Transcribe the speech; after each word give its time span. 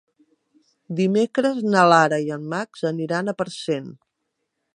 Dimecres 0.99 1.61
na 1.75 1.83
Lara 1.93 2.19
i 2.27 2.35
en 2.37 2.49
Max 2.55 2.85
aniran 2.93 3.31
a 3.31 3.37
Parcent. 3.43 3.95